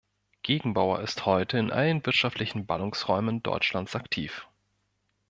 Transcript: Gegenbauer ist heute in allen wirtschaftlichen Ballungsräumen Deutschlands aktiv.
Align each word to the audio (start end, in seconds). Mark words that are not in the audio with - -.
Gegenbauer 0.41 1.01
ist 1.01 1.27
heute 1.27 1.59
in 1.59 1.69
allen 1.71 2.03
wirtschaftlichen 2.03 2.65
Ballungsräumen 2.65 3.43
Deutschlands 3.43 3.95
aktiv. 3.95 4.47